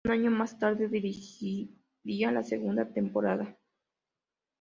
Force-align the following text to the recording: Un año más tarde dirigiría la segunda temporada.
Un 0.03 0.11
año 0.13 0.31
más 0.31 0.57
tarde 0.57 0.87
dirigiría 0.87 2.31
la 2.31 2.41
segunda 2.41 2.91
temporada. 2.91 3.55